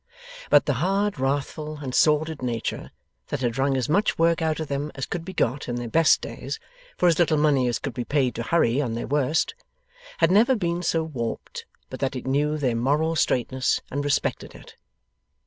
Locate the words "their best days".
5.75-6.59